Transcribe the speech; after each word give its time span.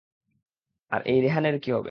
আর 0.91 1.01
এই 1.05 1.19
রেহান 1.21 1.45
এর 1.45 1.57
কি 1.59 1.69
হবে? 1.71 1.79